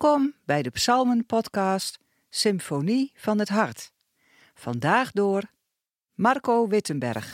Welkom 0.00 0.32
bij 0.44 0.62
de 0.62 0.70
Psalmen-podcast 0.70 1.98
Symfonie 2.30 3.12
van 3.16 3.38
het 3.38 3.48
Hart. 3.48 3.90
Vandaag 4.54 5.10
door 5.12 5.42
Marco 6.14 6.68
Wittenberg. 6.68 7.26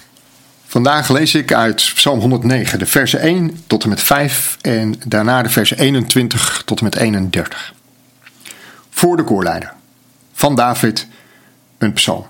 Vandaag 0.66 1.08
lees 1.08 1.34
ik 1.34 1.52
uit 1.52 1.92
Psalm 1.94 2.20
109, 2.20 2.78
de 2.78 2.86
versen 2.86 3.20
1 3.20 3.64
tot 3.66 3.82
en 3.82 3.88
met 3.88 4.00
5 4.00 4.58
en 4.60 4.94
daarna 5.06 5.42
de 5.42 5.48
versen 5.48 5.78
21 5.78 6.62
tot 6.64 6.78
en 6.78 6.84
met 6.84 6.96
31. 6.96 7.74
Voor 8.90 9.16
de 9.16 9.24
koorleider 9.24 9.72
van 10.32 10.54
David, 10.54 11.08
een 11.78 11.92
psalm. 11.92 12.26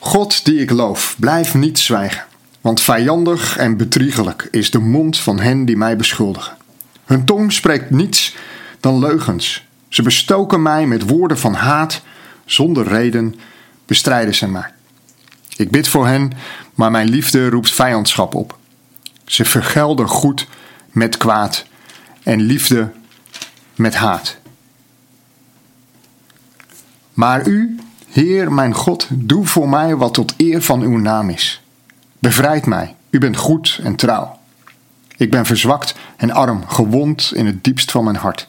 God 0.00 0.44
die 0.44 0.60
ik 0.60 0.70
loof, 0.70 1.16
blijf 1.18 1.54
niet 1.54 1.78
zwijgen, 1.78 2.24
want 2.60 2.80
vijandig 2.80 3.56
en 3.56 3.76
bedriegelijk 3.76 4.48
is 4.50 4.70
de 4.70 4.78
mond 4.78 5.18
van 5.18 5.40
hen 5.40 5.64
die 5.64 5.76
mij 5.76 5.96
beschuldigen. 5.96 6.56
Hun 7.04 7.24
tong 7.24 7.52
spreekt 7.52 7.90
niets 7.90 8.36
dan 8.84 8.98
leugens. 8.98 9.66
Ze 9.88 10.02
bestoken 10.02 10.62
mij 10.62 10.86
met 10.86 11.08
woorden 11.08 11.38
van 11.38 11.54
haat. 11.54 12.02
Zonder 12.44 12.86
reden 12.86 13.34
bestrijden 13.86 14.34
ze 14.34 14.48
mij. 14.48 14.72
Ik 15.56 15.70
bid 15.70 15.88
voor 15.88 16.06
hen, 16.06 16.32
maar 16.74 16.90
mijn 16.90 17.08
liefde 17.08 17.48
roept 17.48 17.72
vijandschap 17.72 18.34
op. 18.34 18.58
Ze 19.24 19.44
vergelden 19.44 20.08
goed 20.08 20.46
met 20.90 21.16
kwaad 21.16 21.64
en 22.22 22.40
liefde 22.40 22.92
met 23.74 23.94
haat. 23.94 24.36
Maar 27.12 27.46
u, 27.46 27.78
Heer 28.08 28.52
mijn 28.52 28.74
God, 28.74 29.06
doe 29.10 29.46
voor 29.46 29.68
mij 29.68 29.96
wat 29.96 30.14
tot 30.14 30.34
eer 30.36 30.62
van 30.62 30.80
uw 30.82 30.98
naam 30.98 31.30
is. 31.30 31.62
Bevrijd 32.18 32.66
mij, 32.66 32.94
u 33.10 33.18
bent 33.18 33.36
goed 33.36 33.80
en 33.82 33.96
trouw. 33.96 34.38
Ik 35.16 35.30
ben 35.30 35.46
verzwakt 35.46 35.94
en 36.16 36.30
arm, 36.30 36.66
gewond 36.66 37.32
in 37.34 37.46
het 37.46 37.64
diepst 37.64 37.90
van 37.90 38.04
mijn 38.04 38.16
hart. 38.16 38.48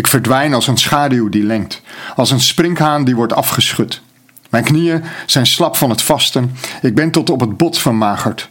Ik 0.00 0.06
verdwijn 0.06 0.54
als 0.54 0.66
een 0.66 0.76
schaduw 0.76 1.28
die 1.28 1.42
lengt, 1.42 1.80
als 2.16 2.30
een 2.30 2.40
sprinkhaan 2.40 3.04
die 3.04 3.16
wordt 3.16 3.32
afgeschud. 3.32 4.00
Mijn 4.50 4.64
knieën 4.64 5.04
zijn 5.26 5.46
slap 5.46 5.76
van 5.76 5.90
het 5.90 6.02
vasten, 6.02 6.56
ik 6.82 6.94
ben 6.94 7.10
tot 7.10 7.30
op 7.30 7.40
het 7.40 7.56
bot 7.56 7.78
vermagerd. 7.78 8.48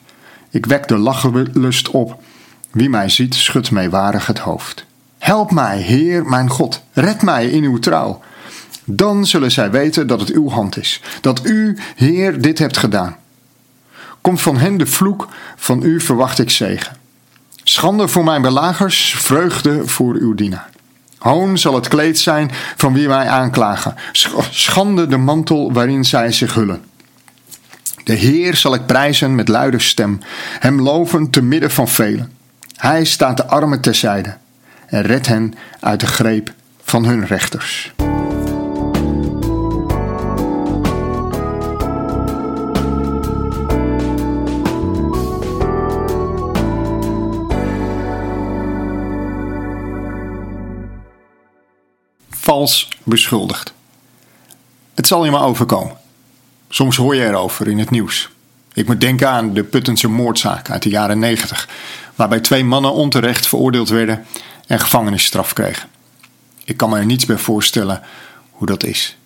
Ik 0.50 0.66
wek 0.66 0.88
de 0.88 0.98
lachenlust 0.98 1.90
op. 1.90 2.22
Wie 2.72 2.90
mij 2.90 3.10
ziet, 3.10 3.36
schudt 3.36 3.72
meewarig 3.72 4.28
het 4.28 4.40
hoofd. 4.40 4.86
Help 5.18 5.52
mij, 5.52 5.78
Heer 5.78 6.26
mijn 6.26 6.50
God, 6.50 6.82
red 6.94 7.22
mij 7.22 7.50
in 7.50 7.64
uw 7.64 7.80
trouw. 7.80 8.22
Dan 8.86 9.26
zullen 9.26 9.52
zij 9.52 9.72
weten 9.72 10.08
dat 10.08 10.20
het 10.20 10.30
uw 10.32 10.50
hand 10.50 10.78
is, 10.78 11.02
dat 11.22 11.46
u, 11.46 11.78
Heer, 11.96 12.42
dit 12.42 12.60
hebt 12.60 12.78
gedaan. 12.78 13.16
Komt 14.22 14.42
van 14.42 14.58
hen 14.58 14.78
de 14.78 14.86
vloek, 14.86 15.28
van 15.56 15.84
u 15.84 16.02
verwacht 16.02 16.40
ik 16.40 16.50
zegen. 16.50 16.98
Schande 17.64 18.08
voor 18.08 18.24
mijn 18.24 18.42
belagers, 18.42 19.16
vreugde 19.18 19.88
voor 19.88 20.14
uw 20.14 20.34
dienaar. 20.34 20.70
Hoon 21.20 21.58
zal 21.58 21.76
het 21.76 21.88
kleed 21.88 22.20
zijn 22.20 22.52
van 22.76 22.94
wie 22.94 23.08
mij 23.08 23.28
aanklagen. 23.28 23.96
Schande 24.52 25.08
de 25.08 25.18
mantel 25.18 25.74
waarin 25.74 26.04
zij 26.04 26.32
zich 26.32 26.54
hullen. 26.54 26.82
De 28.04 28.14
Heer 28.14 28.56
zal 28.56 28.74
ik 28.74 28.86
prijzen 28.86 29.36
met 29.36 29.48
luide 29.48 29.80
stem, 29.80 30.20
hem 30.60 30.82
loven 30.82 31.30
te 31.30 31.42
midden 31.42 31.72
van 31.72 31.88
velen. 31.88 32.32
Hij 32.76 33.06
staat 33.06 33.38
de 33.38 33.46
armen 33.46 33.82
terzijde 33.82 34.38
en 34.86 35.02
redt 35.02 35.28
hen 35.28 35.54
uit 35.80 36.00
de 36.00 36.08
greep 36.08 36.54
van 36.84 37.06
hun 37.06 37.26
rechters. 37.26 37.94
Beschuldigd. 53.04 53.74
Het 54.94 55.08
zal 55.08 55.26
je 55.26 55.32
maar 55.32 55.44
overkomen. 55.44 55.98
Soms 56.70 56.96
hoor 56.96 57.16
je 57.16 57.26
erover 57.26 57.68
in 57.68 57.80
het 57.80 57.90
nieuws. 57.90 58.30
Ik 58.74 58.88
moet 58.88 59.02
denken 59.02 59.30
aan 59.30 59.54
de 59.54 59.64
Puttense 59.64 60.10
moordzaak 60.10 60.70
uit 60.70 60.84
de 60.84 60.90
jaren 60.90 61.20
90, 61.20 61.70
waarbij 62.16 62.40
twee 62.40 62.64
mannen 62.64 62.94
onterecht 62.94 63.48
veroordeeld 63.48 63.90
werden 63.90 64.26
en 64.68 64.80
gevangenisstraf 64.80 65.54
kregen. 65.54 65.90
Ik 66.64 66.78
kan 66.78 66.90
me 66.90 66.98
er 66.98 67.06
niets 67.06 67.26
bij 67.26 67.38
voorstellen 67.38 68.02
hoe 68.52 68.68
dat 68.68 68.84
is. 68.84 69.18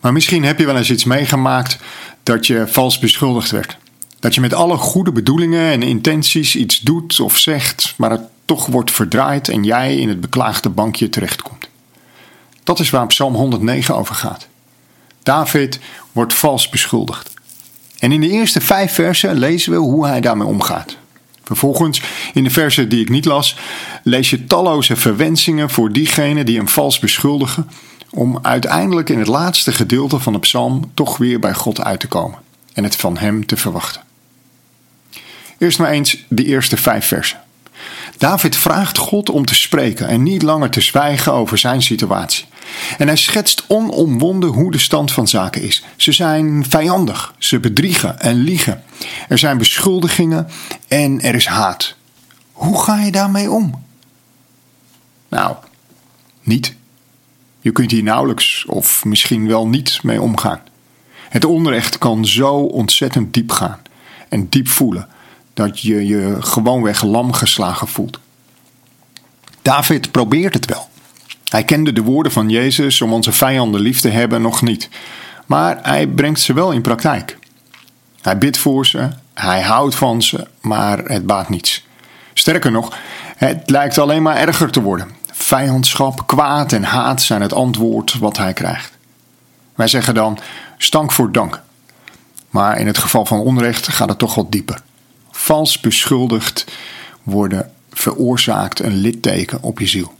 Maar 0.00 0.12
misschien 0.12 0.44
heb 0.44 0.58
je 0.58 0.66
wel 0.66 0.76
eens 0.76 0.90
iets 0.90 1.04
meegemaakt 1.04 1.78
dat 2.22 2.46
je 2.46 2.64
vals 2.66 2.98
beschuldigd 2.98 3.50
werd. 3.50 3.76
Dat 4.20 4.34
je 4.34 4.40
met 4.40 4.54
alle 4.54 4.76
goede 4.76 5.12
bedoelingen 5.12 5.70
en 5.70 5.82
intenties 5.82 6.56
iets 6.56 6.80
doet 6.80 7.20
of 7.20 7.38
zegt, 7.38 7.94
maar 7.96 8.10
het 8.10 8.22
toch 8.44 8.66
wordt 8.66 8.90
verdraaid 8.90 9.48
en 9.48 9.64
jij 9.64 9.96
in 9.96 10.08
het 10.08 10.20
beklaagde 10.20 10.68
bankje 10.68 11.08
terechtkomt. 11.08 11.68
Dat 12.66 12.78
is 12.78 12.90
waar 12.90 13.06
Psalm 13.06 13.34
109 13.34 13.96
over 13.96 14.14
gaat. 14.14 14.46
David 15.22 15.78
wordt 16.12 16.34
vals 16.34 16.68
beschuldigd. 16.68 17.30
En 17.98 18.12
in 18.12 18.20
de 18.20 18.28
eerste 18.28 18.60
vijf 18.60 18.92
versen 18.92 19.38
lezen 19.38 19.72
we 19.72 19.78
hoe 19.78 20.06
hij 20.06 20.20
daarmee 20.20 20.46
omgaat. 20.46 20.96
Vervolgens, 21.44 22.02
in 22.34 22.44
de 22.44 22.50
versen 22.50 22.88
die 22.88 23.00
ik 23.00 23.08
niet 23.08 23.24
las, 23.24 23.56
lees 24.02 24.30
je 24.30 24.46
talloze 24.46 24.96
verwensingen 24.96 25.70
voor 25.70 25.92
diegenen 25.92 26.46
die 26.46 26.56
hem 26.56 26.68
vals 26.68 26.98
beschuldigen, 26.98 27.70
om 28.10 28.38
uiteindelijk 28.42 29.08
in 29.08 29.18
het 29.18 29.28
laatste 29.28 29.72
gedeelte 29.72 30.18
van 30.18 30.32
de 30.32 30.38
psalm 30.38 30.90
toch 30.94 31.16
weer 31.16 31.38
bij 31.38 31.54
God 31.54 31.80
uit 31.80 32.00
te 32.00 32.08
komen 32.08 32.38
en 32.72 32.84
het 32.84 32.96
van 32.96 33.16
hem 33.16 33.46
te 33.46 33.56
verwachten. 33.56 34.02
Eerst 35.58 35.78
maar 35.78 35.90
eens 35.90 36.24
de 36.28 36.44
eerste 36.44 36.76
vijf 36.76 37.06
versen. 37.06 37.40
David 38.18 38.56
vraagt 38.56 38.98
God 38.98 39.30
om 39.30 39.44
te 39.44 39.54
spreken 39.54 40.08
en 40.08 40.22
niet 40.22 40.42
langer 40.42 40.70
te 40.70 40.80
zwijgen 40.80 41.32
over 41.32 41.58
zijn 41.58 41.82
situatie. 41.82 42.44
En 42.98 43.06
hij 43.06 43.16
schetst 43.16 43.64
onomwonden 43.68 44.50
hoe 44.50 44.70
de 44.70 44.78
stand 44.78 45.12
van 45.12 45.28
zaken 45.28 45.62
is. 45.62 45.84
Ze 45.96 46.12
zijn 46.12 46.64
vijandig, 46.68 47.34
ze 47.38 47.60
bedriegen 47.60 48.20
en 48.20 48.36
liegen. 48.36 48.82
Er 49.28 49.38
zijn 49.38 49.58
beschuldigingen 49.58 50.48
en 50.88 51.20
er 51.20 51.34
is 51.34 51.46
haat. 51.46 51.94
Hoe 52.52 52.82
ga 52.82 53.00
je 53.00 53.10
daarmee 53.10 53.50
om? 53.50 53.84
Nou, 55.28 55.56
niet. 56.42 56.74
Je 57.60 57.72
kunt 57.72 57.90
hier 57.90 58.02
nauwelijks 58.02 58.64
of 58.66 59.04
misschien 59.04 59.48
wel 59.48 59.66
niet 59.66 60.02
mee 60.02 60.22
omgaan. 60.22 60.60
Het 61.28 61.44
onrecht 61.44 61.98
kan 61.98 62.26
zo 62.26 62.54
ontzettend 62.54 63.34
diep 63.34 63.50
gaan 63.50 63.78
en 64.28 64.48
diep 64.48 64.68
voelen 64.68 65.08
dat 65.54 65.80
je 65.80 66.06
je 66.06 66.36
gewoonweg 66.40 67.02
lam 67.02 67.32
geslagen 67.32 67.88
voelt. 67.88 68.18
David 69.62 70.10
probeert 70.10 70.54
het 70.54 70.66
wel. 70.66 70.88
Hij 71.48 71.64
kende 71.64 71.92
de 71.92 72.02
woorden 72.02 72.32
van 72.32 72.48
Jezus 72.48 73.00
om 73.00 73.12
onze 73.12 73.32
vijanden 73.32 73.80
lief 73.80 74.00
te 74.00 74.08
hebben 74.08 74.42
nog 74.42 74.62
niet, 74.62 74.88
maar 75.46 75.78
hij 75.82 76.06
brengt 76.06 76.40
ze 76.40 76.52
wel 76.52 76.72
in 76.72 76.80
praktijk. 76.80 77.38
Hij 78.20 78.38
bidt 78.38 78.58
voor 78.58 78.86
ze, 78.86 79.08
hij 79.34 79.62
houdt 79.62 79.94
van 79.94 80.22
ze, 80.22 80.46
maar 80.60 80.98
het 80.98 81.26
baat 81.26 81.48
niets. 81.48 81.86
Sterker 82.32 82.70
nog, 82.70 82.96
het 83.36 83.70
lijkt 83.70 83.98
alleen 83.98 84.22
maar 84.22 84.36
erger 84.36 84.70
te 84.70 84.82
worden. 84.82 85.10
Vijandschap, 85.32 86.26
kwaad 86.26 86.72
en 86.72 86.84
haat 86.84 87.22
zijn 87.22 87.42
het 87.42 87.52
antwoord 87.52 88.18
wat 88.18 88.36
hij 88.36 88.52
krijgt. 88.52 88.92
Wij 89.74 89.88
zeggen 89.88 90.14
dan 90.14 90.38
stank 90.78 91.12
voor 91.12 91.32
dank. 91.32 91.60
Maar 92.50 92.78
in 92.78 92.86
het 92.86 92.98
geval 92.98 93.26
van 93.26 93.38
onrecht 93.38 93.88
gaat 93.88 94.08
het 94.08 94.18
toch 94.18 94.34
wat 94.34 94.52
dieper 94.52 94.80
vals 95.36 95.80
beschuldigd 95.80 96.64
worden 97.22 97.70
veroorzaakt 97.92 98.80
een 98.82 98.94
litteken 98.94 99.62
op 99.62 99.78
je 99.78 99.86
ziel. 99.86 100.14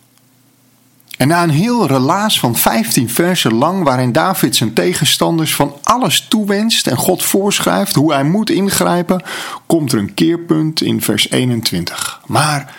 En 1.17 1.29
na 1.29 1.43
een 1.43 1.51
heel 1.51 1.87
relaas 1.87 2.41
van 2.41 2.57
15 2.57 3.11
versen 3.11 3.55
lang, 3.55 3.85
waarin 3.85 4.13
David 4.13 4.57
zijn 4.57 4.73
tegenstanders 4.73 5.55
van 5.55 5.75
alles 5.83 6.27
toewenst 6.29 6.87
en 6.87 6.97
God 6.97 7.23
voorschrijft 7.23 7.95
hoe 7.95 8.13
hij 8.13 8.25
moet 8.25 8.51
ingrijpen, 8.51 9.23
komt 9.67 9.93
er 9.93 9.99
een 9.99 10.15
keerpunt 10.15 10.81
in 10.81 11.03
vers 11.03 11.31
21. 11.31 12.21
Maar, 12.27 12.75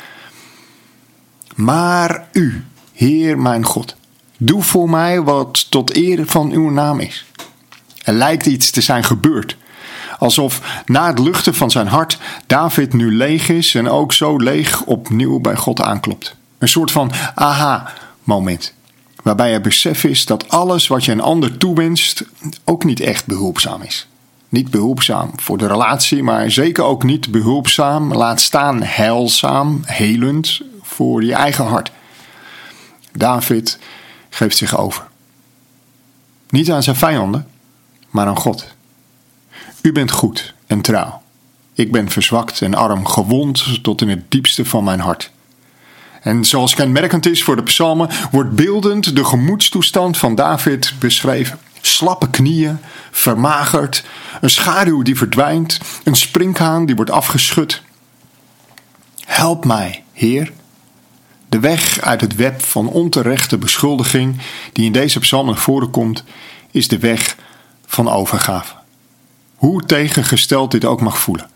maar 1.56 2.28
u, 2.32 2.66
Heer 2.94 3.40
mijn 3.40 3.64
God, 3.64 3.96
doe 4.38 4.64
voor 4.64 4.90
mij 4.90 5.22
wat 5.22 5.72
tot 5.72 5.96
eer 5.96 6.26
van 6.26 6.52
uw 6.52 6.70
naam 6.70 7.00
is. 7.00 7.26
Er 8.04 8.14
lijkt 8.14 8.46
iets 8.46 8.72
te 8.72 8.82
zijn 8.82 9.04
gebeurd. 9.04 9.58
Alsof 10.18 10.82
na 10.86 11.08
het 11.08 11.20
luchten 11.20 11.56
van 11.56 11.72
zijn 11.72 11.88
hart 11.88 12.20
David 12.48 12.94
nu 12.94 13.16
leeg 13.16 13.50
is 13.50 13.76
en 13.76 13.90
ook 13.90 14.14
zo 14.14 14.38
leeg 14.38 14.84
opnieuw 14.84 15.40
bij 15.40 15.56
God 15.56 15.82
aanklopt. 15.82 16.36
Een 16.58 16.68
soort 16.68 16.92
van 16.92 17.12
aha-moment. 18.28 18.74
Waarbij 19.24 19.54
er 19.54 19.62
besef 19.62 20.04
is 20.04 20.26
dat 20.26 20.50
alles 20.50 20.88
wat 20.88 21.06
je 21.06 21.12
een 21.12 21.22
ander 21.22 21.58
toewenst 21.58 22.24
ook 22.64 22.84
niet 22.84 23.00
echt 23.00 23.26
behulpzaam 23.26 23.82
is. 23.82 24.08
Niet 24.50 24.72
behulpzaam 24.72 25.32
voor 25.36 25.58
de 25.58 25.68
relatie, 25.68 26.24
maar 26.24 26.52
zeker 26.52 26.84
ook 26.84 27.04
niet 27.04 27.32
behulpzaam, 27.32 28.14
laat 28.14 28.42
staan 28.42 28.84
heilzaam, 28.84 29.82
helend 29.86 30.62
voor 30.82 31.24
je 31.24 31.34
eigen 31.34 31.66
hart. 31.66 31.92
David 33.12 33.80
geeft 34.30 34.58
zich 34.58 34.78
over. 34.78 35.08
Niet 36.50 36.72
aan 36.72 36.84
zijn 36.84 36.96
vijanden, 36.96 37.48
maar 38.10 38.28
aan 38.28 38.38
God. 38.38 38.76
U 39.82 39.92
bent 39.92 40.12
goed 40.12 40.54
en 40.68 40.82
trouw. 40.82 41.22
Ik 41.74 41.92
ben 41.92 42.10
verzwakt 42.10 42.62
en 42.62 42.74
arm, 42.74 43.06
gewond 43.06 43.84
tot 43.84 44.02
in 44.02 44.10
het 44.10 44.32
diepste 44.32 44.66
van 44.66 44.84
mijn 44.84 45.00
hart. 45.00 45.32
En 46.22 46.46
zoals 46.46 46.76
kenmerkend 46.76 47.26
is 47.26 47.44
voor 47.44 47.56
de 47.56 47.64
psalmen, 47.64 48.10
wordt 48.32 48.52
beeldend 48.52 49.16
de 49.16 49.26
gemoedstoestand 49.26 50.18
van 50.18 50.36
David 50.36 50.94
beschreven. 51.00 51.60
Slappe 51.82 52.30
knieën, 52.30 52.80
vermagerd, 53.12 54.04
een 54.42 54.50
schaduw 54.50 55.02
die 55.02 55.18
verdwijnt, 55.18 55.80
een 56.04 56.16
sprinkhaan 56.16 56.86
die 56.86 56.96
wordt 56.96 57.12
afgeschud. 57.12 57.82
Help 59.26 59.66
mij, 59.66 60.04
Heer. 60.14 60.52
De 61.50 61.60
weg 61.60 62.02
uit 62.02 62.22
het 62.22 62.36
web 62.36 62.62
van 62.62 62.88
onterechte 62.88 63.58
beschuldiging 63.58 64.42
die 64.74 64.86
in 64.86 64.92
deze 64.92 65.20
psalm 65.20 65.46
naar 65.46 65.58
voren 65.58 65.92
komt, 65.92 66.24
is 66.72 66.88
de 66.88 67.00
weg 67.00 67.36
van 67.86 68.10
overgave. 68.10 68.74
Hoe 69.56 69.86
tegengesteld 69.86 70.72
dit 70.72 70.86
ook 70.86 71.02
mag 71.02 71.20
voelen. 71.20 71.50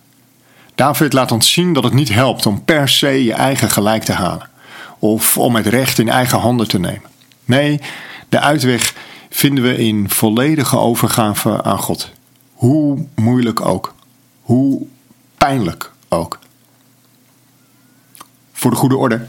David 0.76 1.14
laat 1.14 1.32
ons 1.32 1.54
zien 1.54 1.74
dat 1.74 1.84
het 1.84 1.94
niet 1.94 2.14
helpt 2.14 2.46
om 2.46 2.64
per 2.64 2.90
se 2.90 3.24
je 3.24 3.34
eigen 3.34 3.70
gelijk 3.70 4.04
te 4.04 4.14
halen 4.14 4.51
of 5.02 5.38
om 5.38 5.56
het 5.56 5.68
recht 5.68 6.00
in 6.00 6.10
eigen 6.10 6.40
handen 6.40 6.68
te 6.68 6.80
nemen. 6.80 7.10
Nee, 7.46 7.80
de 8.30 8.40
uitweg 8.40 8.96
vinden 9.30 9.64
we 9.64 9.78
in 9.78 10.10
volledige 10.10 10.78
overgave 10.78 11.64
aan 11.64 11.78
God. 11.78 12.10
Hoe 12.54 13.06
moeilijk 13.16 13.66
ook. 13.66 13.94
Hoe 14.42 14.86
pijnlijk 15.38 15.92
ook. 16.10 16.40
Voor 18.52 18.72
de 18.72 18.78
goede 18.78 18.98
orde. 18.98 19.28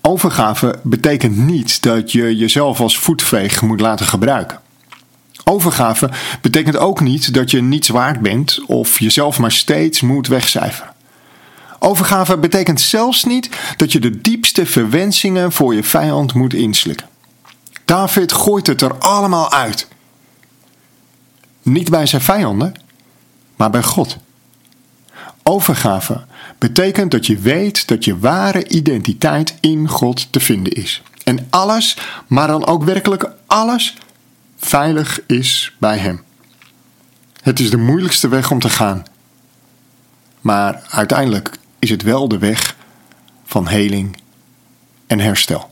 Overgave 0.00 0.78
betekent 0.82 1.36
niet 1.36 1.82
dat 1.82 2.12
je 2.12 2.36
jezelf 2.36 2.80
als 2.80 2.98
voetveeg 2.98 3.62
moet 3.62 3.80
laten 3.80 4.06
gebruiken. 4.06 4.60
Overgave 5.44 6.10
betekent 6.40 6.76
ook 6.76 7.00
niet 7.00 7.34
dat 7.34 7.50
je 7.50 7.62
niets 7.62 7.88
waard 7.88 8.20
bent 8.20 8.64
of 8.66 8.98
jezelf 8.98 9.38
maar 9.38 9.52
steeds 9.52 10.00
moet 10.00 10.26
wegcijferen. 10.26 10.92
Overgave 11.82 12.38
betekent 12.38 12.80
zelfs 12.80 13.24
niet 13.24 13.48
dat 13.76 13.92
je 13.92 13.98
de 14.00 14.20
diepste 14.20 14.66
verwensingen 14.66 15.52
voor 15.52 15.74
je 15.74 15.84
vijand 15.84 16.34
moet 16.34 16.54
inslikken. 16.54 17.08
David 17.84 18.32
gooit 18.32 18.66
het 18.66 18.80
er 18.80 18.98
allemaal 18.98 19.52
uit. 19.52 19.88
Niet 21.62 21.90
bij 21.90 22.06
zijn 22.06 22.22
vijanden, 22.22 22.74
maar 23.56 23.70
bij 23.70 23.82
God. 23.82 24.16
Overgave 25.42 26.24
betekent 26.58 27.10
dat 27.10 27.26
je 27.26 27.38
weet 27.38 27.88
dat 27.88 28.04
je 28.04 28.18
ware 28.18 28.68
identiteit 28.68 29.54
in 29.60 29.88
God 29.88 30.32
te 30.32 30.40
vinden 30.40 30.72
is. 30.72 31.02
En 31.24 31.46
alles, 31.50 31.96
maar 32.26 32.46
dan 32.46 32.66
ook 32.66 32.84
werkelijk 32.84 33.30
alles, 33.46 33.96
veilig 34.58 35.20
is 35.26 35.76
bij 35.78 35.98
Hem. 35.98 36.22
Het 37.42 37.60
is 37.60 37.70
de 37.70 37.76
moeilijkste 37.76 38.28
weg 38.28 38.50
om 38.50 38.58
te 38.58 38.70
gaan. 38.70 39.02
Maar 40.40 40.82
uiteindelijk 40.88 41.58
is 41.80 41.90
het 41.90 42.02
wel 42.02 42.28
de 42.28 42.38
weg 42.38 42.76
van 43.44 43.68
heling 43.68 44.16
en 45.06 45.20
herstel. 45.20 45.69